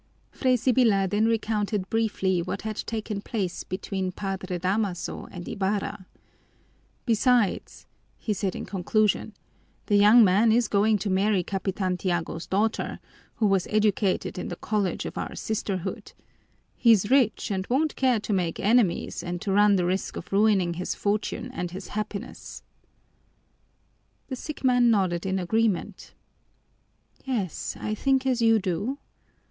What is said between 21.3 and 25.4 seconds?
and his happiness." The sick man nodded in